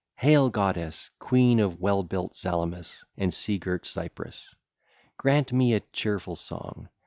[0.01, 0.09] (ll.
[0.21, 4.55] 4 6) Hail, goddess, queen of well built Salamis and sea girt Cyprus;
[5.17, 6.89] grant me a cheerful song.